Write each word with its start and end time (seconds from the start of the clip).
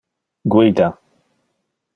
Guida. 0.51 0.87